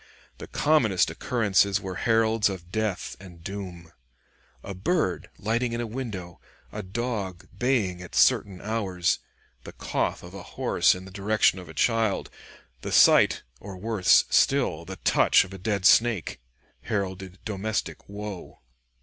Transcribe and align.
The 0.39 0.47
commonest 0.47 1.11
occurrences 1.11 1.79
were 1.79 1.93
heralds 1.97 2.49
of 2.49 2.71
death 2.71 3.15
and 3.19 3.43
doom. 3.43 3.91
A 4.63 4.73
bird 4.73 5.29
lighting 5.37 5.73
in 5.73 5.79
a 5.79 5.85
window, 5.85 6.41
a 6.71 6.81
dog 6.81 7.47
baying 7.55 8.01
at 8.01 8.15
certain 8.15 8.61
hours, 8.61 9.19
the 9.63 9.73
cough 9.73 10.23
of 10.23 10.33
a 10.33 10.41
horse 10.57 10.95
in 10.95 11.05
the 11.05 11.11
direction 11.11 11.59
of 11.59 11.69
a 11.69 11.75
child, 11.75 12.31
the 12.81 12.91
sight, 12.91 13.43
or 13.59 13.77
worse 13.77 14.25
still, 14.31 14.85
the 14.85 14.95
touch 14.95 15.43
of 15.43 15.53
a 15.53 15.59
dead 15.59 15.85
snake, 15.85 16.41
heralded 16.81 17.37
domestic 17.45 18.09
woe. 18.09 18.57